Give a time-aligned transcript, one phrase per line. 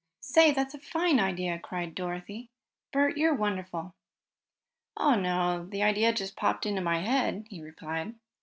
[0.23, 2.49] "Say, that's a fine idea!" cried Dorothy.
[2.91, 3.93] "Bert, you're wonderful."
[4.97, 8.15] "Oh, no, the idea just popped into my head," he replied.